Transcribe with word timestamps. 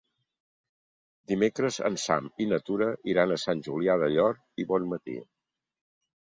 Dimecres 1.31 1.77
en 1.89 1.97
Sam 2.03 2.29
i 2.45 2.47
na 2.53 2.59
Tura 2.69 2.87
iran 3.13 3.35
a 3.35 3.37
Sant 3.45 3.63
Julià 3.69 3.99
del 4.05 4.17
Llor 4.17 4.35
i 4.65 4.67
Bonmatí. 4.73 5.21